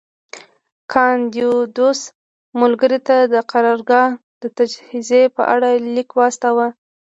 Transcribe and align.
کاندیدوس 0.91 1.99
ملګري 2.61 2.99
ته 3.07 3.17
د 3.33 3.35
قرارګاه 3.51 4.09
د 4.41 4.43
تجهیز 4.57 5.09
په 5.35 5.41
اړه 5.53 5.69
لیک 5.95 6.09
واستاوه 6.19 6.67